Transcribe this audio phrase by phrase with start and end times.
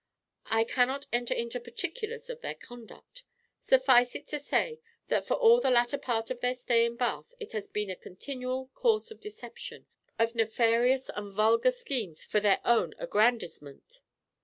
[0.47, 3.21] I cannot enter into particulars of their conduct;
[3.59, 7.35] suffice it to say that for all the latter part of their stay in Bath
[7.39, 9.85] it has been a continual course of deception,
[10.17, 14.01] of nefarious and vulgar schemes for their own aggrandizement.